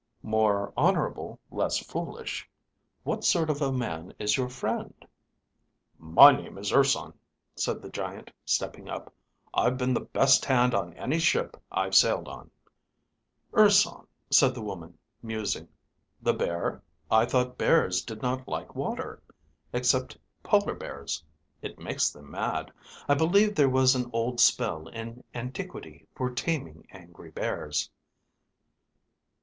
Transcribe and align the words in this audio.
"More 0.23 0.73
honorable, 0.75 1.39
less 1.51 1.77
foolish. 1.77 2.49
What 3.03 3.23
sort 3.23 3.51
of 3.51 3.61
a 3.61 3.71
man 3.71 4.15
is 4.17 4.35
your 4.35 4.49
friend?" 4.49 4.95
"My 5.99 6.31
name 6.31 6.57
is 6.57 6.71
Urson," 6.73 7.13
said 7.55 7.83
the 7.83 7.89
giant, 7.89 8.31
stepping 8.43 8.89
up. 8.89 9.13
"I've 9.53 9.77
been 9.77 9.93
the 9.93 9.99
best 9.99 10.43
hand 10.43 10.73
on 10.73 10.95
any 10.95 11.19
ship 11.19 11.55
I've 11.71 11.93
sailed 11.93 12.27
on." 12.27 12.49
"Urson?" 13.55 14.07
said 14.31 14.55
the 14.55 14.63
woman, 14.63 14.97
musing. 15.21 15.67
"The 16.19 16.33
Bear? 16.33 16.81
I 17.11 17.27
thought 17.27 17.59
bears 17.59 18.01
did 18.01 18.23
not 18.23 18.47
like 18.47 18.73
water. 18.73 19.21
Except 19.71 20.17
polar 20.41 20.73
bears. 20.73 21.23
It 21.61 21.77
makes 21.77 22.09
them 22.09 22.31
mad. 22.31 22.71
I 23.07 23.13
believe 23.13 23.53
there 23.53 23.69
was 23.69 23.93
an 23.93 24.09
old 24.11 24.39
spell, 24.39 24.87
in 24.87 25.23
antiquity, 25.35 26.07
for 26.15 26.31
taming 26.31 26.87
angry 26.89 27.29
bears...." 27.29 27.91